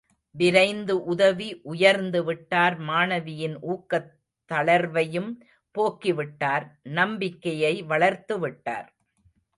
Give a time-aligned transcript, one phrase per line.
[0.35, 4.09] விரைந்து உதவி, உயர்ந்து விட்டார் மாணவியின் ஊக்கத்
[4.51, 5.31] தளர்வையும்
[5.75, 6.65] போக்கி விட்டார்
[6.93, 8.89] நம்பிக்கையை வளர்த்துவிட்டார்.